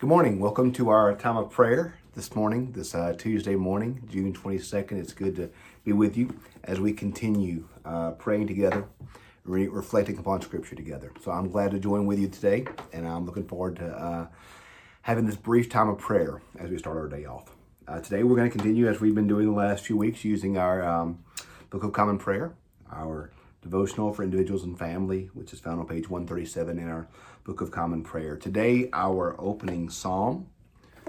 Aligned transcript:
Good 0.00 0.08
morning. 0.08 0.40
Welcome 0.40 0.72
to 0.72 0.88
our 0.88 1.14
time 1.14 1.36
of 1.36 1.50
prayer 1.50 1.98
this 2.14 2.34
morning, 2.34 2.72
this 2.72 2.94
uh, 2.94 3.12
Tuesday 3.18 3.54
morning, 3.54 4.08
June 4.10 4.32
22nd. 4.32 4.92
It's 4.92 5.12
good 5.12 5.36
to 5.36 5.50
be 5.84 5.92
with 5.92 6.16
you 6.16 6.40
as 6.64 6.80
we 6.80 6.94
continue 6.94 7.68
uh, 7.84 8.12
praying 8.12 8.46
together, 8.46 8.86
re- 9.44 9.68
reflecting 9.68 10.16
upon 10.16 10.40
Scripture 10.40 10.74
together. 10.74 11.12
So 11.22 11.30
I'm 11.30 11.50
glad 11.50 11.72
to 11.72 11.78
join 11.78 12.06
with 12.06 12.18
you 12.18 12.28
today, 12.28 12.64
and 12.94 13.06
I'm 13.06 13.26
looking 13.26 13.46
forward 13.46 13.76
to 13.76 13.88
uh, 13.88 14.26
having 15.02 15.26
this 15.26 15.36
brief 15.36 15.68
time 15.68 15.90
of 15.90 15.98
prayer 15.98 16.40
as 16.58 16.70
we 16.70 16.78
start 16.78 16.96
our 16.96 17.06
day 17.06 17.26
off. 17.26 17.54
Uh, 17.86 18.00
today 18.00 18.22
we're 18.22 18.36
going 18.36 18.50
to 18.50 18.56
continue 18.56 18.88
as 18.88 19.02
we've 19.02 19.14
been 19.14 19.28
doing 19.28 19.44
the 19.44 19.52
last 19.52 19.84
few 19.84 19.98
weeks 19.98 20.24
using 20.24 20.56
our 20.56 20.82
um, 20.82 21.22
Book 21.68 21.84
of 21.84 21.92
Common 21.92 22.16
Prayer, 22.16 22.54
our 22.90 23.32
devotional 23.62 24.12
for 24.12 24.22
individuals 24.22 24.64
and 24.64 24.78
family, 24.78 25.30
which 25.34 25.52
is 25.52 25.60
found 25.60 25.80
on 25.80 25.86
page 25.86 26.08
137 26.08 26.78
in 26.78 26.88
our 26.88 27.08
Book 27.44 27.60
of 27.60 27.70
Common 27.70 28.02
Prayer. 28.02 28.36
Today, 28.36 28.88
our 28.92 29.36
opening 29.38 29.90
psalm 29.90 30.48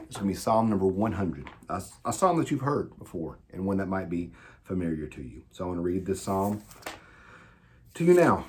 is 0.10 0.18
going 0.18 0.28
to 0.28 0.34
be 0.34 0.34
Psalm 0.34 0.70
number 0.70 0.86
100, 0.86 1.50
a, 1.70 1.82
a 2.06 2.14
psalm 2.14 2.38
that 2.40 2.52
you've 2.52 2.62
heard 2.62 2.98
before 2.98 3.40
and 3.52 3.66
one 3.66 3.78
that 3.78 3.88
might 3.88 4.10
be 4.10 4.32
familiar 4.64 5.08
to 5.08 5.22
you. 5.22 5.44
So 5.52 5.64
I 5.64 5.68
want 5.68 5.78
to 5.78 5.82
read 5.82 6.06
this 6.06 6.22
psalm 6.22 6.62
to 7.94 8.04
you 8.04 8.14
now. 8.14 8.46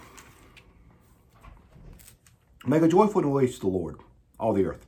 Make 2.67 2.83
a 2.83 2.89
joyful 2.89 3.23
noise 3.23 3.57
to 3.57 3.61
the 3.63 3.69
Lord, 3.69 3.99
all 4.39 4.53
the 4.53 4.65
earth. 4.65 4.87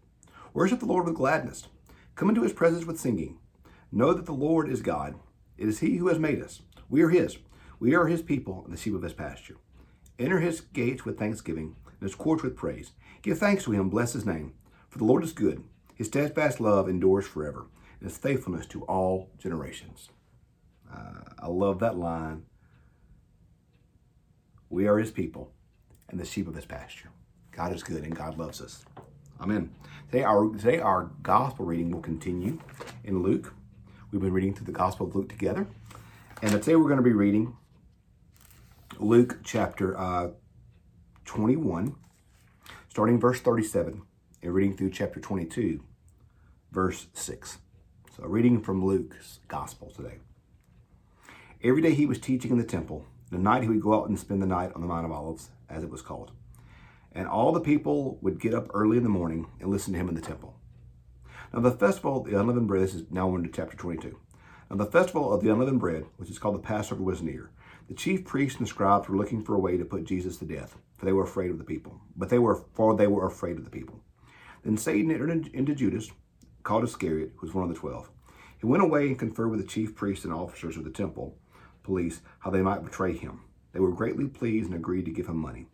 Worship 0.52 0.80
the 0.80 0.86
Lord 0.86 1.06
with 1.06 1.16
gladness. 1.16 1.66
Come 2.14 2.28
into 2.28 2.42
his 2.42 2.52
presence 2.52 2.84
with 2.84 3.00
singing. 3.00 3.38
Know 3.90 4.12
that 4.12 4.26
the 4.26 4.32
Lord 4.32 4.68
is 4.68 4.80
God. 4.80 5.16
It 5.58 5.68
is 5.68 5.80
he 5.80 5.96
who 5.96 6.08
has 6.08 6.18
made 6.18 6.40
us. 6.40 6.62
We 6.88 7.02
are 7.02 7.08
his. 7.08 7.38
We 7.84 7.94
are 7.94 8.06
his 8.06 8.22
people 8.22 8.62
and 8.64 8.72
the 8.72 8.80
sheep 8.80 8.94
of 8.94 9.02
his 9.02 9.12
pasture. 9.12 9.56
Enter 10.18 10.40
his 10.40 10.62
gates 10.62 11.04
with 11.04 11.18
thanksgiving 11.18 11.76
and 11.84 12.00
his 12.00 12.14
courts 12.14 12.42
with 12.42 12.56
praise. 12.56 12.92
Give 13.20 13.38
thanks 13.38 13.64
to 13.64 13.72
him, 13.72 13.90
bless 13.90 14.14
his 14.14 14.24
name. 14.24 14.54
For 14.88 14.96
the 14.96 15.04
Lord 15.04 15.22
is 15.22 15.34
good. 15.34 15.62
His 15.94 16.06
steadfast 16.06 16.60
love 16.60 16.88
endures 16.88 17.26
forever, 17.26 17.66
and 18.00 18.08
his 18.08 18.16
faithfulness 18.16 18.64
to 18.68 18.84
all 18.84 19.28
generations. 19.36 20.08
Uh, 20.90 21.24
I 21.38 21.48
love 21.48 21.78
that 21.80 21.98
line. 21.98 22.44
We 24.70 24.88
are 24.88 24.96
his 24.96 25.10
people 25.10 25.52
and 26.08 26.18
the 26.18 26.24
sheep 26.24 26.48
of 26.48 26.54
his 26.54 26.64
pasture. 26.64 27.10
God 27.52 27.74
is 27.74 27.82
good 27.82 28.02
and 28.02 28.16
God 28.16 28.38
loves 28.38 28.62
us. 28.62 28.86
Amen. 29.42 29.74
Today 30.10 30.24
our, 30.24 30.48
today 30.48 30.78
our 30.78 31.10
gospel 31.22 31.66
reading 31.66 31.90
will 31.90 32.00
continue 32.00 32.60
in 33.04 33.22
Luke. 33.22 33.52
We've 34.10 34.22
been 34.22 34.32
reading 34.32 34.54
through 34.54 34.64
the 34.64 34.72
Gospel 34.72 35.06
of 35.06 35.14
Luke 35.14 35.28
together. 35.28 35.66
And 36.40 36.50
today 36.50 36.76
we're 36.76 36.84
going 36.88 36.96
to 36.96 37.02
be 37.02 37.12
reading 37.12 37.54
Luke 39.00 39.40
chapter 39.42 39.98
uh, 39.98 40.28
21, 41.24 41.96
starting 42.88 43.18
verse 43.18 43.40
37, 43.40 44.02
and 44.42 44.54
reading 44.54 44.76
through 44.76 44.90
chapter 44.90 45.20
22, 45.20 45.82
verse 46.70 47.08
6. 47.12 47.58
So, 48.16 48.24
reading 48.24 48.60
from 48.60 48.84
Luke's 48.84 49.40
gospel 49.48 49.90
today. 49.90 50.18
Every 51.62 51.82
day 51.82 51.92
he 51.94 52.06
was 52.06 52.20
teaching 52.20 52.52
in 52.52 52.58
the 52.58 52.64
temple. 52.64 53.04
The 53.30 53.38
night 53.38 53.62
he 53.62 53.68
would 53.68 53.82
go 53.82 53.94
out 53.94 54.08
and 54.08 54.18
spend 54.18 54.40
the 54.40 54.46
night 54.46 54.70
on 54.74 54.80
the 54.80 54.86
Mount 54.86 55.06
of 55.06 55.12
Olives, 55.12 55.50
as 55.68 55.82
it 55.82 55.90
was 55.90 56.02
called. 56.02 56.30
And 57.10 57.26
all 57.26 57.52
the 57.52 57.60
people 57.60 58.18
would 58.22 58.40
get 58.40 58.54
up 58.54 58.68
early 58.72 58.96
in 58.96 59.02
the 59.02 59.08
morning 59.08 59.46
and 59.60 59.70
listen 59.70 59.92
to 59.94 59.98
him 59.98 60.08
in 60.08 60.14
the 60.14 60.20
temple. 60.20 60.56
Now, 61.52 61.60
the 61.60 61.72
festival 61.72 62.20
of 62.22 62.30
the 62.30 62.38
unleavened 62.38 62.68
bread, 62.68 62.82
is 62.84 63.10
now 63.10 63.34
into 63.34 63.50
chapter 63.50 63.76
22. 63.76 64.18
Now, 64.70 64.76
the 64.76 64.86
festival 64.86 65.32
of 65.32 65.42
the 65.42 65.50
unleavened 65.50 65.80
bread, 65.80 66.04
which 66.16 66.30
is 66.30 66.38
called 66.38 66.54
the 66.54 66.60
Passover, 66.60 67.02
was 67.02 67.22
near. 67.22 67.50
The 67.88 67.94
chief 67.94 68.24
priests 68.24 68.58
and 68.58 68.68
scribes 68.68 69.08
were 69.08 69.16
looking 69.16 69.42
for 69.42 69.54
a 69.54 69.60
way 69.60 69.76
to 69.76 69.84
put 69.84 70.04
Jesus 70.04 70.38
to 70.38 70.44
death, 70.44 70.76
for 70.96 71.04
they 71.04 71.12
were 71.12 71.24
afraid 71.24 71.50
of 71.50 71.58
the 71.58 71.64
people. 71.64 72.00
But 72.16 72.28
they 72.28 72.38
were 72.38 72.64
for 72.74 72.96
they 72.96 73.06
were 73.06 73.26
afraid 73.26 73.58
of 73.58 73.64
the 73.64 73.70
people. 73.70 74.00
Then 74.62 74.76
Satan 74.76 75.10
entered 75.10 75.48
into 75.48 75.74
Judas, 75.74 76.10
called 76.62 76.84
Iscariot, 76.84 77.32
who 77.36 77.46
was 77.46 77.54
one 77.54 77.64
of 77.64 77.74
the 77.74 77.78
twelve. 77.78 78.10
He 78.58 78.66
went 78.66 78.82
away 78.82 79.08
and 79.08 79.18
conferred 79.18 79.48
with 79.48 79.60
the 79.60 79.66
chief 79.66 79.94
priests 79.94 80.24
and 80.24 80.32
officers 80.32 80.76
of 80.76 80.84
the 80.84 80.90
temple 80.90 81.36
police 81.84 82.22
how 82.40 82.50
they 82.50 82.62
might 82.62 82.82
betray 82.82 83.12
him. 83.12 83.42
They 83.72 83.80
were 83.80 83.92
greatly 83.92 84.26
pleased 84.26 84.66
and 84.66 84.74
agreed 84.74 85.04
to 85.04 85.10
give 85.12 85.28
him 85.28 85.36
money. 85.36 85.66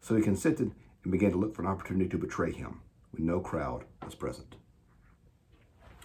So 0.00 0.14
he 0.14 0.22
consented 0.22 0.72
and 1.02 1.12
began 1.12 1.32
to 1.32 1.38
look 1.38 1.54
for 1.54 1.62
an 1.62 1.68
opportunity 1.68 2.08
to 2.10 2.18
betray 2.18 2.52
him 2.52 2.80
when 3.12 3.26
no 3.26 3.40
crowd 3.40 3.84
was 4.04 4.14
present. 4.14 4.56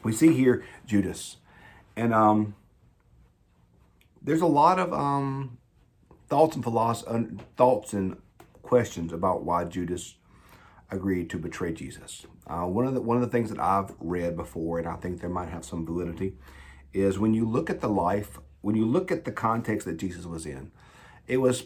We 0.03 0.13
see 0.13 0.33
here 0.33 0.63
Judas. 0.85 1.37
And 1.95 2.13
um, 2.13 2.55
there's 4.21 4.41
a 4.41 4.47
lot 4.47 4.79
of 4.79 4.93
um, 4.93 5.57
thoughts 6.27 6.55
and 6.55 7.43
thoughts 7.55 7.93
and 7.93 8.17
questions 8.61 9.13
about 9.13 9.43
why 9.43 9.63
Judas 9.63 10.15
agreed 10.91 11.29
to 11.29 11.37
betray 11.37 11.73
Jesus. 11.73 12.25
Uh, 12.47 12.65
one 12.65 12.85
of 12.85 12.93
the 12.93 13.01
one 13.01 13.17
of 13.17 13.21
the 13.21 13.29
things 13.29 13.49
that 13.49 13.59
I've 13.59 13.93
read 13.99 14.35
before, 14.35 14.79
and 14.79 14.87
I 14.87 14.95
think 14.95 15.21
there 15.21 15.29
might 15.29 15.49
have 15.49 15.63
some 15.65 15.85
validity, 15.85 16.35
is 16.93 17.19
when 17.19 17.33
you 17.33 17.45
look 17.45 17.69
at 17.69 17.81
the 17.81 17.89
life, 17.89 18.39
when 18.61 18.75
you 18.75 18.85
look 18.85 19.11
at 19.11 19.25
the 19.25 19.31
context 19.31 19.85
that 19.87 19.97
Jesus 19.97 20.25
was 20.25 20.45
in, 20.45 20.71
it 21.27 21.37
was 21.37 21.65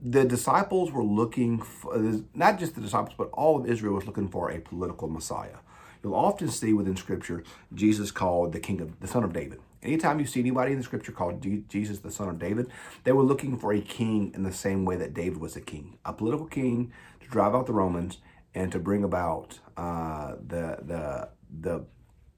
the 0.00 0.24
disciples 0.24 0.92
were 0.92 1.04
looking 1.04 1.60
for 1.60 2.22
not 2.34 2.58
just 2.58 2.74
the 2.74 2.80
disciples, 2.80 3.14
but 3.18 3.30
all 3.32 3.60
of 3.60 3.68
Israel 3.68 3.94
was 3.94 4.06
looking 4.06 4.28
for 4.28 4.50
a 4.50 4.60
political 4.60 5.08
Messiah. 5.08 5.58
You'll 6.02 6.14
often 6.14 6.48
see 6.48 6.72
within 6.72 6.96
Scripture 6.96 7.44
Jesus 7.74 8.10
called 8.10 8.52
the 8.52 8.60
King 8.60 8.80
of 8.80 8.98
the 9.00 9.06
Son 9.06 9.22
of 9.22 9.32
David. 9.34 9.60
Anytime 9.82 10.20
you 10.20 10.26
see 10.26 10.40
anybody 10.40 10.72
in 10.72 10.78
the 10.78 10.84
scripture 10.84 11.12
called 11.12 11.44
Jesus, 11.68 12.00
the 12.00 12.10
son 12.10 12.28
of 12.28 12.38
David, 12.38 12.70
they 13.04 13.12
were 13.12 13.22
looking 13.22 13.56
for 13.56 13.72
a 13.72 13.80
king 13.80 14.30
in 14.34 14.42
the 14.42 14.52
same 14.52 14.84
way 14.84 14.96
that 14.96 15.14
David 15.14 15.38
was 15.38 15.56
a 15.56 15.60
king, 15.60 15.98
a 16.04 16.12
political 16.12 16.46
king 16.46 16.92
to 17.20 17.28
drive 17.28 17.54
out 17.54 17.66
the 17.66 17.72
Romans 17.72 18.18
and 18.54 18.70
to 18.72 18.78
bring 18.78 19.04
about 19.04 19.58
uh, 19.76 20.34
the 20.46 20.78
the 20.82 21.28
the 21.60 21.84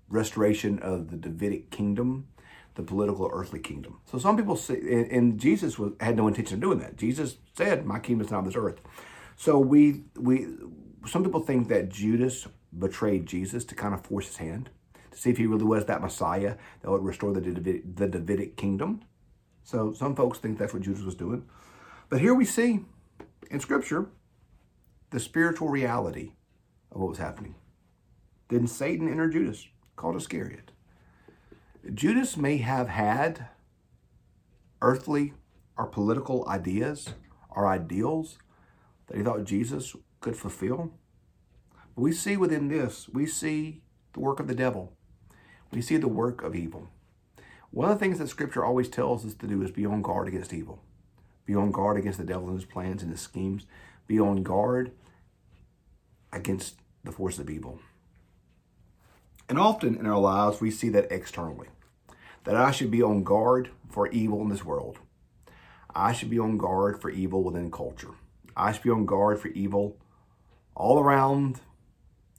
restoration 0.09 0.79
of 0.79 1.11
the 1.11 1.17
Davidic 1.17 1.71
kingdom, 1.71 2.29
the 2.75 2.83
political 2.83 3.29
earthly 3.33 3.59
kingdom. 3.61 3.99
So 4.05 4.19
some 4.19 4.37
people 4.37 4.57
say, 4.57 5.09
and, 5.11 5.41
Jesus 5.41 5.79
was, 5.79 5.93
had 6.01 6.17
no 6.17 6.29
intention 6.29 6.57
of 6.57 6.61
doing 6.61 6.79
that. 6.79 6.97
Jesus 6.97 7.39
said, 7.55 7.85
"My 7.85 7.99
kingdom 7.99 8.25
is 8.25 8.31
not 8.31 8.41
of 8.41 8.45
this 8.45 8.57
earth." 8.57 8.81
So 9.37 9.59
we 9.59 10.05
we 10.17 10.47
some 11.07 11.25
people 11.25 11.41
think 11.41 11.69
that 11.69 11.89
Judas 11.89 12.47
betrayed 12.79 13.27
Jesus 13.27 13.65
to 13.65 13.75
kind 13.75 13.95
of 13.95 14.05
force 14.05 14.29
his 14.29 14.37
hand 14.37 14.71
to 15.13 15.19
see 15.19 15.31
if 15.31 15.39
he 15.39 15.47
really 15.47 15.65
was 15.65 15.87
that 15.87 16.01
Messiah 16.01 16.57
that 16.81 16.91
would 16.91 17.05
restore 17.05 17.33
the 17.33 17.41
Davidic, 17.41 17.97
the 17.97 18.09
Davidic 18.09 18.57
kingdom. 18.57 19.03
So 19.63 19.93
some 19.93 20.17
folks 20.17 20.39
think 20.39 20.59
that's 20.59 20.73
what 20.73 20.83
Judas 20.83 21.03
was 21.03 21.15
doing. 21.15 21.45
But 22.09 22.21
here 22.21 22.35
we 22.35 22.45
see 22.45 22.81
in 23.51 23.61
Scripture 23.61 24.09
the 25.11 25.21
spiritual 25.21 25.69
reality 25.69 26.33
of 26.91 27.01
what 27.01 27.11
was 27.11 27.19
happening. 27.19 27.55
Then 28.49 28.67
Satan 28.67 29.09
entered 29.09 29.33
Judas, 29.33 29.69
called 29.97 30.17
Iscariot. 30.17 30.73
Judas 31.95 32.37
may 32.37 32.59
have 32.59 32.89
had 32.89 33.49
earthly 34.81 35.35
or 35.77 35.87
political 35.87 36.47
ideas 36.49 37.15
or 37.51 37.67
ideals 37.67 38.39
that 39.07 39.17
he 39.17 39.23
thought 39.23 39.45
Jesus 39.45 39.95
could 40.21 40.37
fulfill. 40.37 40.93
We 41.97 42.13
see 42.13 42.37
within 42.37 42.69
this, 42.69 43.09
we 43.09 43.27
see 43.27 43.83
the 44.13 44.21
work 44.21 44.41
of 44.41 44.49
the 44.49 44.55
devil 44.55 44.97
we 45.73 45.81
see 45.83 45.97
the 45.97 46.09
work 46.09 46.43
of 46.43 46.55
evil. 46.55 46.89
One 47.71 47.91
of 47.91 47.99
the 47.99 48.05
things 48.05 48.19
that 48.19 48.29
Scripture 48.29 48.65
always 48.65 48.89
tells 48.89 49.25
us 49.25 49.35
to 49.35 49.47
do 49.47 49.63
is 49.63 49.71
be 49.71 49.87
on 49.87 50.03
guard 50.03 50.29
against 50.29 50.53
evil. 50.53 50.83
Be 51.47 51.55
on 51.55 51.73
guard 51.73 51.97
against 51.97 52.19
the 52.19 52.25
devil 52.25 52.49
and 52.49 52.57
his 52.57 52.67
plans 52.67 53.03
and 53.03 53.11
his 53.11 53.21
schemes. 53.21 53.67
Be 54.07 54.21
on 54.21 54.43
guard 54.43 54.93
against 56.33 56.77
the 57.03 57.13
force 57.13 57.39
of 57.39 57.51
evil. 57.51 57.81
And 59.49 59.59
often 59.59 59.97
in 59.97 60.07
our 60.07 60.19
lives, 60.19 60.61
we 60.61 60.71
see 60.71 60.91
that 60.91 61.11
externally. 61.11 61.69
That 62.45 62.57
I 62.57 62.71
should 62.71 62.91
be 62.91 63.03
on 63.03 63.25
guard 63.25 63.71
for 63.89 64.09
evil 64.09 64.43
in 64.43 64.49
this 64.49 64.65
world. 64.65 64.99
I 65.95 66.13
should 66.13 66.31
be 66.31 66.39
on 66.39 66.59
guard 66.59 67.01
for 67.01 67.11
evil 67.11 67.43
within 67.43 67.71
culture. 67.71 68.13
I 68.57 68.73
should 68.73 68.83
be 68.83 68.91
on 68.91 69.07
guard 69.07 69.41
for 69.41 69.49
evil 69.49 69.97
all 70.75 70.99
around 70.99 71.61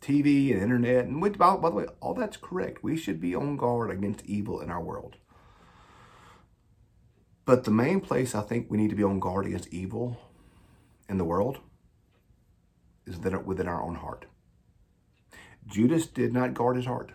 TV 0.04 0.52
and 0.52 0.62
internet. 0.62 1.06
And 1.06 1.20
by, 1.38 1.56
by 1.56 1.70
the 1.70 1.76
way, 1.76 1.86
all 2.02 2.14
that's 2.14 2.38
correct. 2.38 2.84
We 2.84 2.98
should 2.98 3.20
be 3.20 3.34
on 3.34 3.58
guard 3.58 3.90
against 3.90 4.26
evil 4.26 4.60
in 4.60 4.70
our 4.70 4.82
world. 4.82 5.18
But 7.46 7.64
the 7.64 7.72
main 7.72 8.02
place 8.02 8.36
I 8.36 8.42
think 8.42 8.70
we 8.70 8.78
need 8.78 8.90
to 8.90 8.96
be 8.96 9.04
on 9.04 9.20
guard 9.20 9.46
against 9.46 9.74
evil 9.74 10.20
in 11.10 11.18
the 11.18 11.26
world 11.26 11.60
is 13.06 13.18
within 13.18 13.68
our 13.68 13.82
own 13.82 13.96
heart. 13.96 14.26
Judas 15.68 16.06
did 16.06 16.34
not 16.34 16.54
guard 16.54 16.76
his 16.78 16.86
heart. 16.86 17.12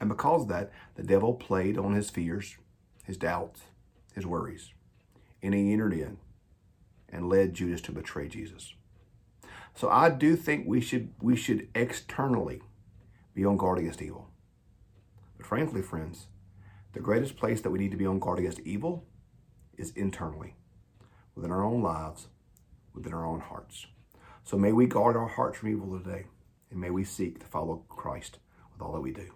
And 0.00 0.08
because 0.08 0.42
of 0.42 0.48
that, 0.48 0.70
the 0.94 1.02
devil 1.02 1.34
played 1.34 1.78
on 1.78 1.94
his 1.94 2.10
fears, 2.10 2.56
his 3.04 3.16
doubts, 3.16 3.62
his 4.14 4.26
worries. 4.26 4.72
And 5.42 5.54
he 5.54 5.72
entered 5.72 5.94
in 5.94 6.18
and 7.08 7.28
led 7.28 7.54
Judas 7.54 7.80
to 7.82 7.92
betray 7.92 8.28
Jesus. 8.28 8.74
So 9.76 9.88
I 9.88 10.10
do 10.10 10.36
think 10.36 10.66
we 10.66 10.80
should 10.80 11.12
we 11.20 11.36
should 11.36 11.68
externally 11.74 12.62
be 13.34 13.44
on 13.44 13.56
guard 13.56 13.78
against 13.78 14.02
evil. 14.02 14.30
But 15.36 15.46
frankly, 15.46 15.82
friends, 15.82 16.26
the 16.92 17.00
greatest 17.00 17.36
place 17.36 17.60
that 17.60 17.70
we 17.70 17.78
need 17.78 17.90
to 17.90 17.96
be 17.96 18.06
on 18.06 18.18
guard 18.18 18.38
against 18.38 18.60
evil 18.60 19.06
is 19.76 19.90
internally, 19.90 20.54
within 21.34 21.50
our 21.50 21.62
own 21.62 21.82
lives, 21.82 22.28
within 22.94 23.12
our 23.12 23.26
own 23.26 23.40
hearts. 23.40 23.86
So 24.44 24.56
may 24.56 24.72
we 24.72 24.86
guard 24.86 25.16
our 25.16 25.28
hearts 25.28 25.58
from 25.58 25.68
evil 25.68 25.98
today. 25.98 26.24
And 26.70 26.80
may 26.80 26.90
we 26.90 27.04
seek 27.04 27.38
to 27.40 27.46
follow 27.46 27.84
Christ 27.88 28.38
with 28.72 28.82
all 28.82 28.92
that 28.92 29.00
we 29.00 29.12
do. 29.12 29.28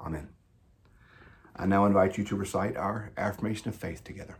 Amen. 0.00 0.28
I 1.54 1.66
now 1.66 1.84
invite 1.86 2.16
you 2.16 2.24
to 2.24 2.36
recite 2.36 2.76
our 2.76 3.12
affirmation 3.16 3.68
of 3.68 3.74
faith 3.74 4.02
together. 4.02 4.38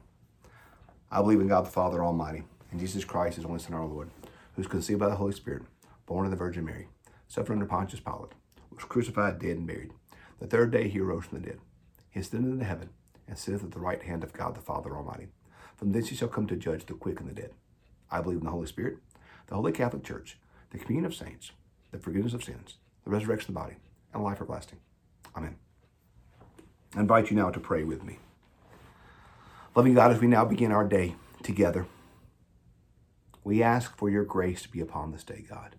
I 1.11 1.21
believe 1.21 1.41
in 1.41 1.49
God 1.49 1.67
the 1.67 1.71
Father 1.71 2.03
Almighty, 2.03 2.45
and 2.71 2.81
Jesus 2.81 3.05
Christ, 3.05 3.39
is 3.39 3.45
only 3.45 3.59
Son, 3.59 3.75
our 3.75 3.85
Lord, 3.85 4.11
who 4.55 4.61
was 4.61 4.67
conceived 4.67 5.01
by 5.01 5.09
the 5.09 5.17
Holy 5.17 5.33
Spirit, 5.33 5.63
born 6.07 6.25
of 6.25 6.31
the 6.31 6.37
Virgin 6.37 6.65
Mary, 6.65 6.89
suffered 7.29 7.55
under 7.55 7.67
Pontius 7.67 8.01
Pilate, 8.01 8.33
was 8.71 8.85
crucified, 8.85 9.39
dead, 9.39 9.57
and 9.57 9.67
buried. 9.67 9.93
The 10.41 10.47
third 10.47 10.71
day 10.71 10.89
he 10.89 11.01
rose 11.01 11.25
from 11.25 11.41
the 11.41 11.47
dead. 11.47 11.59
He 12.11 12.21
ascended 12.21 12.53
into 12.53 12.65
heaven, 12.65 12.91
and 13.29 13.39
sitteth 13.39 13.65
at 13.65 13.71
the 13.71 13.81
right 13.81 14.03
hand 14.03 14.23
of 14.23 14.33
God 14.33 14.55
the 14.55 14.61
Father 14.61 14.97
Almighty. 14.97 15.29
From 15.77 15.93
thence 15.93 16.09
he 16.09 16.17
shall 16.17 16.29
come 16.29 16.47
to 16.49 16.57
judge 16.57 16.87
the 16.87 16.95
quick 16.95 17.21
and 17.21 17.29
the 17.29 17.35
dead. 17.35 17.53
I 18.11 18.21
believe 18.21 18.39
in 18.39 18.45
the 18.45 18.51
Holy 18.51 18.67
Spirit, 18.67 18.99
the 19.47 19.55
Holy 19.55 19.73
Catholic 19.73 20.05
Church, 20.05 20.39
the 20.71 20.79
communion 20.79 21.07
of 21.07 21.15
saints, 21.15 21.53
the 21.91 21.99
forgiveness 21.99 22.35
of 22.35 22.45
sins, 22.45 22.77
the 23.05 23.11
resurrection 23.11 23.51
of 23.51 23.55
the 23.55 23.61
body, 23.61 23.77
and 24.13 24.23
life 24.23 24.41
everlasting. 24.41 24.79
Amen. 25.35 25.57
I 26.95 27.01
invite 27.01 27.31
you 27.31 27.37
now 27.37 27.51
to 27.51 27.61
pray 27.61 27.85
with 27.85 28.05
me. 28.05 28.19
Loving 29.75 29.95
God, 29.95 30.13
as 30.13 30.21
we 30.21 30.27
now 30.27 30.45
begin 30.45 30.73
our 30.73 30.87
day 30.87 31.15
together, 31.43 31.87
we 33.45 33.63
ask 33.63 33.97
for 33.97 34.09
your 34.09 34.25
grace 34.25 34.63
to 34.63 34.69
be 34.69 34.81
upon 34.81 35.13
this 35.13 35.25
day, 35.25 35.45
God, 35.49 35.77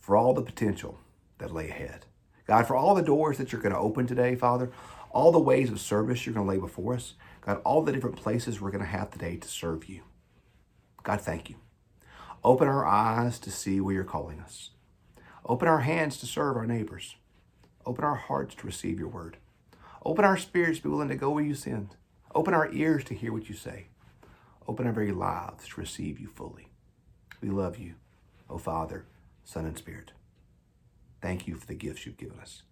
for 0.00 0.16
all 0.16 0.34
the 0.34 0.42
potential 0.42 0.98
that 1.38 1.52
lay 1.52 1.68
ahead. 1.68 2.06
God, 2.46 2.66
for 2.66 2.76
all 2.76 2.94
the 2.94 3.02
doors 3.02 3.38
that 3.38 3.52
you're 3.52 3.60
going 3.60 3.74
to 3.74 3.78
open 3.78 4.06
today, 4.06 4.36
Father, 4.36 4.70
all 5.10 5.32
the 5.32 5.38
ways 5.38 5.70
of 5.70 5.80
service 5.80 6.24
you're 6.24 6.34
going 6.34 6.46
to 6.46 6.52
lay 6.52 6.58
before 6.58 6.94
us, 6.94 7.14
God, 7.40 7.60
all 7.64 7.82
the 7.82 7.92
different 7.92 8.16
places 8.16 8.60
we're 8.60 8.70
going 8.70 8.84
to 8.84 8.90
have 8.90 9.10
today 9.10 9.36
to 9.36 9.48
serve 9.48 9.86
you. 9.86 10.02
God, 11.02 11.20
thank 11.20 11.50
you. 11.50 11.56
Open 12.44 12.68
our 12.68 12.86
eyes 12.86 13.38
to 13.40 13.50
see 13.50 13.80
where 13.80 13.94
you're 13.94 14.04
calling 14.04 14.40
us. 14.40 14.70
Open 15.44 15.68
our 15.68 15.80
hands 15.80 16.18
to 16.18 16.26
serve 16.26 16.56
our 16.56 16.66
neighbors. 16.66 17.16
Open 17.84 18.04
our 18.04 18.16
hearts 18.16 18.54
to 18.56 18.66
receive 18.66 18.98
your 18.98 19.08
word. 19.08 19.36
Open 20.04 20.24
our 20.24 20.36
spirits 20.36 20.78
to 20.78 20.84
be 20.84 20.88
willing 20.88 21.08
to 21.08 21.16
go 21.16 21.30
where 21.30 21.44
you 21.44 21.54
send. 21.54 21.96
Open 22.34 22.54
our 22.54 22.70
ears 22.72 23.04
to 23.04 23.14
hear 23.14 23.32
what 23.32 23.48
you 23.48 23.54
say. 23.54 23.86
Open 24.68 24.86
our 24.86 24.92
very 24.92 25.12
lives 25.12 25.68
to 25.68 25.80
receive 25.80 26.18
you 26.18 26.28
fully. 26.28 26.65
We 27.40 27.50
love 27.50 27.78
you, 27.78 27.94
O 28.48 28.58
Father, 28.58 29.04
Son, 29.44 29.66
and 29.66 29.76
Spirit. 29.76 30.12
Thank 31.20 31.46
you 31.46 31.56
for 31.56 31.66
the 31.66 31.74
gifts 31.74 32.06
you've 32.06 32.16
given 32.16 32.40
us. 32.40 32.62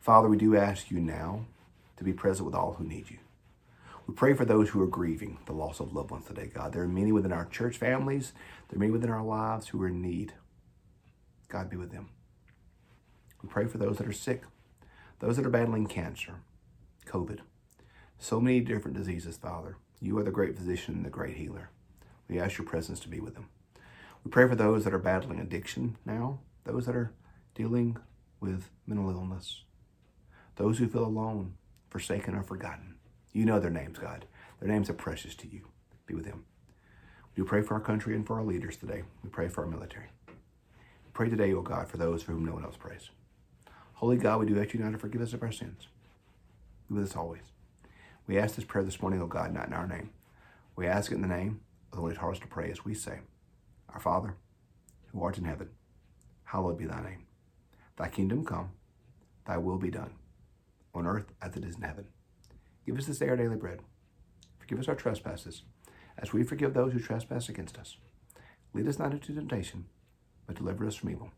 Father, 0.00 0.28
we 0.28 0.36
do 0.36 0.56
ask 0.56 0.90
you 0.90 1.00
now 1.00 1.46
to 1.96 2.04
be 2.04 2.12
present 2.12 2.44
with 2.46 2.54
all 2.54 2.74
who 2.74 2.84
need 2.84 3.10
you. 3.10 3.18
We 4.06 4.14
pray 4.14 4.34
for 4.34 4.44
those 4.44 4.68
who 4.68 4.82
are 4.82 4.86
grieving 4.86 5.38
the 5.46 5.52
loss 5.52 5.80
of 5.80 5.94
loved 5.94 6.10
ones 6.10 6.26
today, 6.26 6.50
God. 6.52 6.72
There 6.72 6.82
are 6.82 6.88
many 6.88 7.10
within 7.12 7.32
our 7.32 7.46
church 7.46 7.78
families, 7.78 8.32
there 8.68 8.76
are 8.76 8.80
many 8.80 8.92
within 8.92 9.10
our 9.10 9.24
lives 9.24 9.68
who 9.68 9.82
are 9.82 9.88
in 9.88 10.02
need. 10.02 10.34
God 11.48 11.70
be 11.70 11.76
with 11.76 11.90
them. 11.90 12.10
We 13.42 13.48
pray 13.48 13.66
for 13.66 13.78
those 13.78 13.96
that 13.98 14.06
are 14.06 14.12
sick, 14.12 14.42
those 15.20 15.36
that 15.36 15.46
are 15.46 15.50
battling 15.50 15.86
cancer, 15.86 16.34
COVID, 17.06 17.38
so 18.18 18.40
many 18.40 18.60
different 18.60 18.96
diseases, 18.96 19.36
Father. 19.36 19.76
You 20.00 20.18
are 20.18 20.22
the 20.22 20.30
great 20.30 20.56
physician 20.56 20.94
and 20.96 21.04
the 21.04 21.10
great 21.10 21.36
healer. 21.36 21.70
We 22.28 22.38
ask 22.38 22.58
your 22.58 22.66
presence 22.66 23.00
to 23.00 23.08
be 23.08 23.20
with 23.20 23.34
them. 23.34 23.48
We 24.24 24.30
pray 24.30 24.48
for 24.48 24.56
those 24.56 24.84
that 24.84 24.94
are 24.94 24.98
battling 24.98 25.38
addiction 25.38 25.96
now, 26.06 26.40
those 26.64 26.86
that 26.86 26.96
are 26.96 27.12
dealing 27.54 27.98
with 28.40 28.70
mental 28.86 29.10
illness, 29.10 29.62
those 30.56 30.78
who 30.78 30.88
feel 30.88 31.04
alone, 31.04 31.54
forsaken, 31.90 32.34
or 32.34 32.42
forgotten. 32.42 32.94
You 33.32 33.44
know 33.44 33.60
their 33.60 33.70
names, 33.70 33.98
God. 33.98 34.24
Their 34.60 34.68
names 34.68 34.88
are 34.88 34.94
precious 34.94 35.34
to 35.36 35.48
you. 35.48 35.68
Be 36.06 36.14
with 36.14 36.24
them. 36.24 36.44
We 37.36 37.42
pray 37.42 37.62
for 37.62 37.74
our 37.74 37.80
country 37.80 38.14
and 38.14 38.26
for 38.26 38.38
our 38.38 38.44
leaders 38.44 38.76
today. 38.76 39.02
We 39.22 39.28
pray 39.28 39.48
for 39.48 39.64
our 39.64 39.70
military. 39.70 40.06
We 40.28 41.10
pray 41.12 41.28
today, 41.28 41.52
O 41.52 41.62
God, 41.62 41.88
for 41.88 41.96
those 41.96 42.22
for 42.22 42.32
whom 42.32 42.44
no 42.44 42.54
one 42.54 42.64
else 42.64 42.76
prays. 42.76 43.10
Holy 43.94 44.16
God, 44.16 44.40
we 44.40 44.46
do 44.46 44.60
ask 44.60 44.72
you 44.72 44.80
now 44.80 44.90
to 44.90 44.98
forgive 44.98 45.20
us 45.20 45.32
of 45.32 45.42
our 45.42 45.52
sins. 45.52 45.88
Be 46.88 46.94
with 46.94 47.04
us 47.10 47.16
always. 47.16 47.42
We 48.26 48.38
ask 48.38 48.54
this 48.54 48.64
prayer 48.64 48.84
this 48.84 49.02
morning, 49.02 49.20
O 49.20 49.26
God, 49.26 49.52
not 49.52 49.66
in 49.66 49.74
our 49.74 49.86
name. 49.86 50.10
We 50.76 50.86
ask 50.86 51.10
it 51.10 51.16
in 51.16 51.22
the 51.22 51.28
name 51.28 51.60
of 51.92 51.96
the 51.96 52.02
one 52.02 52.10
who 52.12 52.16
taught 52.16 52.32
us 52.32 52.38
to 52.40 52.46
pray 52.46 52.70
as 52.70 52.84
we 52.84 52.94
say, 52.94 53.20
Our 53.94 54.00
Father, 54.00 54.36
who 55.12 55.22
art 55.22 55.38
in 55.38 55.44
heaven, 55.44 55.70
hallowed 56.42 56.78
be 56.78 56.84
thy 56.84 57.02
name. 57.02 57.26
Thy 57.96 58.08
kingdom 58.08 58.44
come, 58.44 58.70
thy 59.46 59.56
will 59.56 59.78
be 59.78 59.90
done, 59.90 60.10
on 60.92 61.06
earth 61.06 61.32
as 61.40 61.56
it 61.56 61.64
is 61.64 61.76
in 61.76 61.82
heaven. 61.82 62.06
Give 62.84 62.98
us 62.98 63.06
this 63.06 63.18
day 63.18 63.28
our 63.28 63.36
daily 63.36 63.56
bread. 63.56 63.80
Forgive 64.58 64.80
us 64.80 64.88
our 64.88 64.96
trespasses, 64.96 65.62
as 66.18 66.32
we 66.32 66.42
forgive 66.42 66.74
those 66.74 66.92
who 66.92 66.98
trespass 66.98 67.48
against 67.48 67.78
us. 67.78 67.96
Lead 68.72 68.88
us 68.88 68.98
not 68.98 69.12
into 69.12 69.32
temptation, 69.32 69.86
but 70.46 70.56
deliver 70.56 70.86
us 70.86 70.96
from 70.96 71.10
evil. 71.10 71.30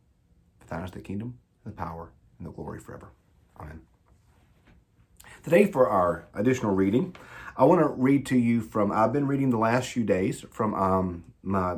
For 0.59 0.67
thine 0.67 0.85
is 0.85 0.91
the 0.91 1.01
kingdom, 1.01 1.39
the 1.65 1.73
power, 1.73 2.13
and 2.39 2.47
the 2.47 2.53
glory 2.53 2.81
forever. 2.81 3.11
Amen. 3.61 3.83
Today, 5.43 5.71
for 5.71 5.89
our 5.89 6.27
additional 6.35 6.75
reading, 6.75 7.15
I 7.57 7.65
want 7.65 7.83
to 7.83 7.89
read 7.89 8.25
to 8.27 8.39
you 8.39 8.63
from, 8.63 8.91
I've 8.91 9.13
been 9.13 9.27
reading 9.27 9.51
the 9.51 9.59
last 9.59 9.91
few 9.91 10.05
days 10.05 10.45
from 10.51 10.75
um, 10.75 11.25
my 11.43 11.77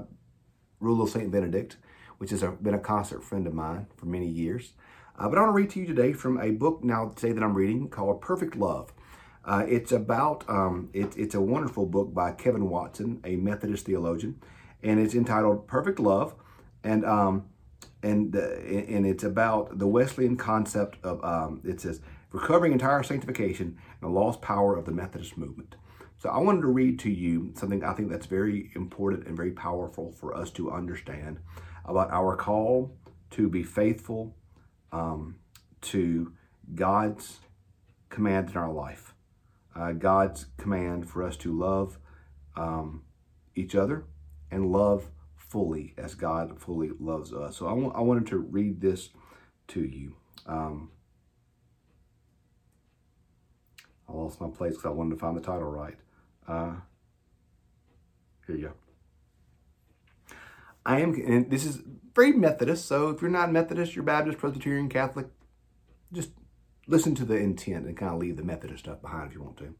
Rule 0.80 1.02
of 1.02 1.10
St. 1.10 1.30
Benedict, 1.30 1.76
which 2.18 2.30
has 2.30 2.42
been 2.62 2.74
a 2.74 2.78
concert 2.78 3.22
friend 3.22 3.46
of 3.46 3.54
mine 3.54 3.86
for 3.96 4.06
many 4.06 4.26
years. 4.26 4.72
Uh, 5.18 5.28
but 5.28 5.38
I 5.38 5.42
want 5.42 5.50
to 5.50 5.56
read 5.56 5.70
to 5.70 5.80
you 5.80 5.86
today 5.86 6.12
from 6.12 6.40
a 6.40 6.50
book 6.50 6.84
now 6.84 7.08
today 7.08 7.32
that 7.32 7.42
I'm 7.42 7.54
reading 7.54 7.88
called 7.88 8.20
Perfect 8.20 8.56
Love. 8.56 8.92
Uh, 9.44 9.64
it's 9.66 9.92
about, 9.92 10.48
um, 10.48 10.90
it, 10.92 11.16
it's 11.16 11.34
a 11.34 11.40
wonderful 11.40 11.86
book 11.86 12.12
by 12.12 12.32
Kevin 12.32 12.68
Watson, 12.68 13.20
a 13.24 13.36
Methodist 13.36 13.86
theologian, 13.86 14.40
and 14.82 15.00
it's 15.00 15.14
entitled 15.14 15.66
Perfect 15.66 15.98
Love. 15.98 16.34
And 16.84 17.04
um, 17.04 17.46
and 18.02 18.34
and 18.34 19.06
it's 19.06 19.24
about 19.24 19.78
the 19.78 19.86
Wesleyan 19.86 20.36
concept 20.36 20.98
of 21.02 21.22
um, 21.24 21.60
it 21.64 21.80
says 21.80 22.00
recovering 22.32 22.72
entire 22.72 23.02
sanctification 23.02 23.76
and 24.00 24.02
the 24.02 24.08
lost 24.08 24.40
power 24.40 24.76
of 24.76 24.84
the 24.84 24.92
Methodist 24.92 25.36
movement. 25.36 25.74
So 26.18 26.28
I 26.30 26.38
wanted 26.38 26.62
to 26.62 26.68
read 26.68 26.98
to 27.00 27.10
you 27.10 27.52
something 27.56 27.84
I 27.84 27.92
think 27.94 28.10
that's 28.10 28.26
very 28.26 28.72
important 28.74 29.26
and 29.26 29.36
very 29.36 29.52
powerful 29.52 30.10
for 30.10 30.34
us 30.34 30.50
to 30.52 30.72
understand 30.72 31.38
about 31.84 32.10
our 32.10 32.36
call 32.36 32.96
to 33.30 33.48
be 33.48 33.62
faithful 33.62 34.34
um, 34.90 35.36
to 35.82 36.32
God's 36.74 37.38
command 38.08 38.50
in 38.50 38.56
our 38.56 38.72
life. 38.72 39.14
Uh, 39.76 39.92
God's 39.92 40.46
command 40.56 41.08
for 41.08 41.22
us 41.22 41.36
to 41.38 41.56
love 41.56 41.98
um, 42.56 43.04
each 43.54 43.76
other 43.76 44.04
and 44.50 44.72
love 44.72 45.08
fully 45.36 45.94
as 45.96 46.16
God 46.16 46.60
fully 46.60 46.90
loves 46.98 47.32
us. 47.32 47.56
So 47.56 47.66
I, 47.66 47.70
w- 47.70 47.92
I 47.94 48.00
wanted 48.00 48.26
to 48.28 48.38
read 48.38 48.80
this 48.80 49.10
to 49.68 49.80
you. 49.80 50.16
Um, 50.46 50.90
I 54.08 54.12
lost 54.12 54.40
my 54.40 54.48
place 54.48 54.72
because 54.72 54.86
I 54.86 54.90
wanted 54.90 55.10
to 55.14 55.20
find 55.20 55.36
the 55.36 55.40
title 55.40 55.70
right. 55.70 55.96
Uh, 56.48 56.72
here 58.46 58.56
you 58.56 58.62
go. 58.68 58.72
I 60.86 61.00
am, 61.00 61.12
and 61.14 61.50
this 61.50 61.66
is 61.66 61.82
very 62.14 62.32
Methodist, 62.32 62.86
so 62.86 63.10
if 63.10 63.20
you're 63.20 63.30
not 63.30 63.52
Methodist, 63.52 63.94
you're 63.94 64.04
Baptist, 64.04 64.38
Presbyterian, 64.38 64.88
Catholic, 64.88 65.26
just 66.12 66.30
listen 66.86 67.14
to 67.16 67.26
the 67.26 67.36
intent 67.36 67.86
and 67.86 67.96
kind 67.96 68.14
of 68.14 68.18
leave 68.18 68.38
the 68.38 68.42
Methodist 68.42 68.84
stuff 68.84 69.02
behind 69.02 69.28
if 69.28 69.34
you 69.34 69.42
want 69.42 69.58
to. 69.58 69.74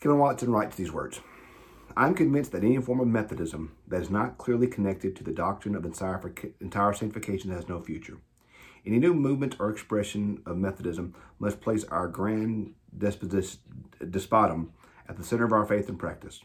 Kevin 0.00 0.18
Watson 0.18 0.52
writes 0.52 0.76
these 0.76 0.92
words 0.92 1.20
I'm 1.96 2.14
convinced 2.14 2.52
that 2.52 2.62
any 2.62 2.78
form 2.78 3.00
of 3.00 3.08
Methodism 3.08 3.72
that 3.88 4.02
is 4.02 4.10
not 4.10 4.38
clearly 4.38 4.68
connected 4.68 5.16
to 5.16 5.24
the 5.24 5.32
doctrine 5.32 5.74
of 5.74 5.84
entire 5.84 6.92
sanctification 6.92 7.50
has 7.50 7.68
no 7.68 7.80
future. 7.80 8.18
Any 8.84 8.98
new 8.98 9.14
movement 9.14 9.56
or 9.58 9.70
expression 9.70 10.42
of 10.46 10.58
Methodism 10.58 11.14
must 11.40 11.60
place 11.60 11.82
our 11.84 12.06
grand 12.06 12.74
depositum 12.96 14.68
at 15.08 15.16
the 15.16 15.24
center 15.24 15.44
of 15.44 15.52
our 15.52 15.66
faith 15.66 15.88
and 15.88 15.98
practice. 15.98 16.40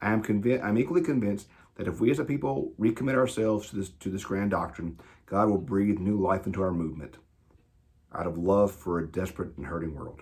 I 0.00 0.12
am 0.12 0.22
convinced, 0.22 0.64
I'm 0.64 0.78
equally 0.78 1.02
convinced 1.02 1.48
that 1.76 1.88
if 1.88 2.00
we 2.00 2.10
as 2.10 2.18
a 2.18 2.24
people 2.24 2.72
recommit 2.78 3.14
ourselves 3.14 3.70
to 3.70 3.76
this, 3.76 3.88
to 3.88 4.10
this 4.10 4.24
grand 4.24 4.50
doctrine, 4.50 4.98
God 5.26 5.48
will 5.48 5.58
breathe 5.58 5.98
new 5.98 6.20
life 6.20 6.46
into 6.46 6.62
our 6.62 6.72
movement 6.72 7.16
out 8.14 8.26
of 8.26 8.38
love 8.38 8.72
for 8.72 8.98
a 8.98 9.06
desperate 9.06 9.56
and 9.56 9.66
hurting 9.66 9.94
world. 9.94 10.20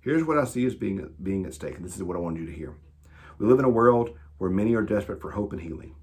Here's 0.00 0.24
what 0.24 0.38
I 0.38 0.44
see 0.44 0.66
as 0.66 0.74
being, 0.74 1.12
being 1.22 1.46
at 1.46 1.54
stake, 1.54 1.76
and 1.76 1.84
this 1.84 1.96
is 1.96 2.02
what 2.02 2.16
I 2.16 2.20
want 2.20 2.38
you 2.38 2.46
to 2.46 2.52
hear. 2.52 2.74
We 3.38 3.46
live 3.46 3.58
in 3.58 3.64
a 3.64 3.70
world 3.70 4.16
where 4.38 4.50
many 4.50 4.74
are 4.74 4.82
desperate 4.82 5.20
for 5.20 5.32
hope 5.32 5.52
and 5.52 5.60
healing. 5.60 5.94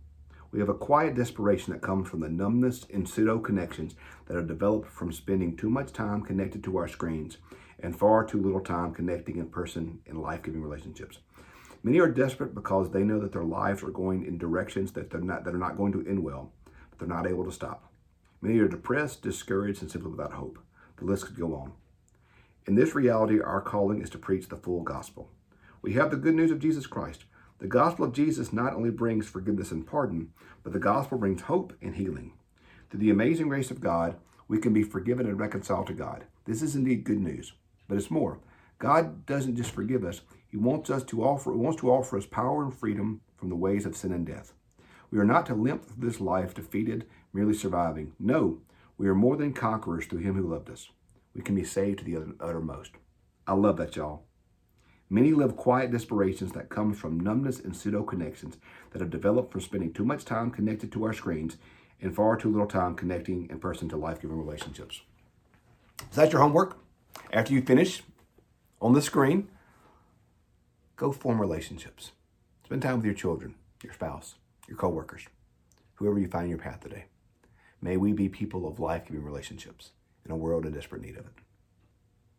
We 0.51 0.59
have 0.59 0.69
a 0.69 0.73
quiet 0.73 1.15
desperation 1.15 1.71
that 1.71 1.81
comes 1.81 2.09
from 2.09 2.19
the 2.19 2.27
numbness 2.27 2.85
and 2.93 3.07
pseudo 3.07 3.39
connections 3.39 3.95
that 4.25 4.35
are 4.35 4.41
developed 4.41 4.89
from 4.89 5.13
spending 5.13 5.55
too 5.55 5.69
much 5.69 5.93
time 5.93 6.23
connected 6.23 6.63
to 6.65 6.77
our 6.77 6.89
screens 6.89 7.37
and 7.81 7.97
far 7.97 8.23
too 8.23 8.41
little 8.41 8.59
time 8.59 8.93
connecting 8.93 9.37
in 9.37 9.47
person 9.47 9.99
in 10.05 10.21
life 10.21 10.43
giving 10.43 10.61
relationships. 10.61 11.19
Many 11.83 11.99
are 11.99 12.11
desperate 12.11 12.53
because 12.53 12.91
they 12.91 13.03
know 13.03 13.19
that 13.19 13.31
their 13.31 13.43
lives 13.43 13.81
are 13.83 13.89
going 13.89 14.25
in 14.25 14.37
directions 14.37 14.91
that, 14.93 15.09
they're 15.09 15.21
not, 15.21 15.43
that 15.45 15.55
are 15.55 15.59
not 15.59 15.77
going 15.77 15.91
to 15.93 16.05
end 16.07 16.23
well, 16.23 16.51
but 16.89 16.99
they're 16.99 17.07
not 17.07 17.27
able 17.27 17.45
to 17.45 17.51
stop. 17.51 17.91
Many 18.41 18.59
are 18.59 18.67
depressed, 18.67 19.21
discouraged, 19.21 19.81
and 19.81 19.89
simply 19.89 20.11
without 20.11 20.33
hope. 20.33 20.59
The 20.97 21.05
list 21.05 21.25
could 21.25 21.39
go 21.39 21.55
on. 21.55 21.73
In 22.67 22.75
this 22.75 22.93
reality, 22.93 23.39
our 23.39 23.61
calling 23.61 24.01
is 24.01 24.09
to 24.11 24.19
preach 24.19 24.47
the 24.47 24.55
full 24.55 24.83
gospel. 24.83 25.29
We 25.81 25.93
have 25.93 26.11
the 26.11 26.17
good 26.17 26.35
news 26.35 26.51
of 26.51 26.59
Jesus 26.59 26.85
Christ, 26.85 27.25
the 27.61 27.67
gospel 27.67 28.05
of 28.05 28.13
Jesus 28.13 28.51
not 28.51 28.73
only 28.73 28.89
brings 28.89 29.27
forgiveness 29.27 29.71
and 29.71 29.85
pardon, 29.85 30.33
but 30.63 30.73
the 30.73 30.79
gospel 30.79 31.19
brings 31.19 31.43
hope 31.43 31.73
and 31.79 31.95
healing. 31.95 32.33
Through 32.89 33.01
the 33.01 33.11
amazing 33.11 33.49
grace 33.49 33.69
of 33.69 33.79
God, 33.79 34.15
we 34.47 34.57
can 34.57 34.73
be 34.73 34.81
forgiven 34.81 35.27
and 35.27 35.39
reconciled 35.39 35.85
to 35.87 35.93
God. 35.93 36.25
This 36.45 36.63
is 36.63 36.75
indeed 36.75 37.03
good 37.03 37.19
news, 37.19 37.53
but 37.91 37.97
it's 37.97 38.09
more. 38.09 38.39
God 38.79 39.25
doesn't 39.25 39.57
just 39.57 39.71
forgive 39.71 40.05
us, 40.05 40.21
He 40.47 40.55
wants 40.55 40.89
us 40.89 41.03
to 41.03 41.25
offer, 41.25 41.51
He 41.51 41.57
wants 41.57 41.81
to 41.81 41.91
offer 41.91 42.17
us 42.17 42.25
power 42.25 42.63
and 42.63 42.73
freedom 42.73 43.19
from 43.35 43.49
the 43.49 43.55
ways 43.57 43.85
of 43.85 43.97
sin 43.97 44.13
and 44.13 44.25
death. 44.25 44.53
We 45.11 45.19
are 45.19 45.25
not 45.25 45.45
to 45.47 45.55
limp 45.55 45.83
through 45.83 46.07
this 46.07 46.21
life 46.21 46.53
defeated, 46.53 47.05
merely 47.33 47.53
surviving. 47.53 48.13
No, 48.17 48.61
we 48.97 49.09
are 49.09 49.13
more 49.13 49.35
than 49.35 49.51
conquerors 49.51 50.05
through 50.05 50.19
Him 50.19 50.35
who 50.35 50.47
loved 50.47 50.69
us. 50.69 50.87
We 51.35 51.41
can 51.41 51.53
be 51.53 51.65
saved 51.65 51.99
to 51.99 52.05
the 52.05 52.33
uttermost. 52.39 52.91
I 53.45 53.55
love 53.55 53.75
that, 53.75 53.97
y'all. 53.97 54.23
Many 55.09 55.33
live 55.33 55.57
quiet 55.57 55.91
desperations 55.91 56.53
that 56.53 56.69
comes 56.69 56.97
from 56.97 57.19
numbness 57.19 57.59
and 57.59 57.75
pseudo 57.75 58.03
connections 58.03 58.55
that 58.91 59.01
have 59.01 59.09
developed 59.09 59.51
from 59.51 59.59
spending 59.59 59.91
too 59.91 60.05
much 60.05 60.23
time 60.23 60.49
connected 60.49 60.93
to 60.93 61.03
our 61.03 61.11
screens 61.11 61.57
and 61.99 62.15
far 62.15 62.37
too 62.37 62.49
little 62.49 62.67
time 62.67 62.95
connecting 62.95 63.49
in 63.49 63.59
person 63.59 63.89
to 63.89 63.97
life 63.97 64.21
giving 64.21 64.37
relationships. 64.37 65.01
Is 66.09 66.15
that 66.15 66.31
your 66.31 66.41
homework? 66.41 66.77
After 67.31 67.53
you 67.53 67.61
finish 67.61 68.03
on 68.81 68.93
the 68.93 69.01
screen, 69.01 69.47
go 70.95 71.11
form 71.11 71.39
relationships. 71.39 72.11
Spend 72.65 72.81
time 72.81 72.97
with 72.97 73.05
your 73.05 73.13
children, 73.13 73.55
your 73.83 73.93
spouse, 73.93 74.35
your 74.67 74.77
coworkers, 74.77 75.23
whoever 75.95 76.19
you 76.19 76.27
find 76.27 76.45
in 76.45 76.49
your 76.49 76.59
path 76.59 76.79
today. 76.81 77.05
May 77.81 77.97
we 77.97 78.13
be 78.13 78.29
people 78.29 78.67
of 78.67 78.79
life 78.79 79.05
giving 79.05 79.23
relationships 79.23 79.91
in 80.25 80.31
a 80.31 80.37
world 80.37 80.65
in 80.65 80.73
desperate 80.73 81.01
need 81.01 81.17
of 81.17 81.25
it. 81.25 81.33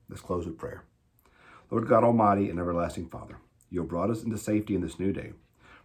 Let's 0.09 0.23
close 0.23 0.47
with 0.47 0.59
prayer. 0.59 0.85
Lord 1.71 1.89
God 1.89 2.05
Almighty 2.05 2.51
and 2.51 2.59
everlasting 2.59 3.09
Father, 3.09 3.39
you 3.71 3.81
have 3.81 3.89
brought 3.89 4.11
us 4.11 4.23
into 4.23 4.37
safety 4.37 4.75
in 4.75 4.83
this 4.83 4.99
new 4.99 5.13
day. 5.13 5.33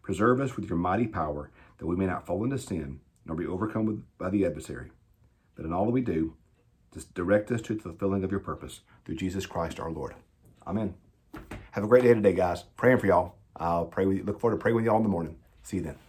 Preserve 0.01 0.41
us 0.41 0.56
with 0.56 0.70
your 0.70 0.77
mighty 0.77 1.08
power 1.08 1.50
that 1.77 1.88
we 1.88 1.96
may 1.96 2.06
not 2.06 2.25
fall 2.25 2.44
into 2.44 2.58
sin 2.58 3.00
nor 3.25 3.36
be 3.36 3.46
overcome 3.46 3.86
with, 3.86 4.03
by 4.17 4.29
the 4.29 4.46
adversary. 4.46 4.91
But 5.56 5.65
in 5.65 5.74
all 5.74 5.86
that 5.86 5.91
we 5.91 6.01
do, 6.01 6.36
just 6.94 7.13
direct 7.13 7.51
us 7.51 7.62
to 7.62 7.75
the 7.75 7.82
fulfilling 7.82 8.24
of 8.24 8.32
your 8.32 8.39
purpose 8.39 8.82
through 9.06 9.15
Jesus 9.15 9.46
Christ 9.46 9.79
our 9.79 9.91
Lord. 9.91 10.15
Amen. 10.65 10.96
Have 11.72 11.84
a 11.84 11.88
great 11.88 12.03
day 12.03 12.13
today, 12.13 12.34
guys. 12.34 12.63
Praying 12.75 12.98
for 13.00 13.08
y'all. 13.08 13.36
I'll 13.56 13.86
pray 13.86 14.06
with 14.06 14.17
you. 14.17 14.24
Look 14.24 14.39
forward 14.39 14.58
to 14.58 14.62
praying 14.62 14.75
with 14.75 14.86
y'all 14.86 14.98
in 14.98 15.03
the 15.03 15.10
morning. 15.10 15.38
See 15.63 15.77
you 15.77 15.84
then. 15.84 16.07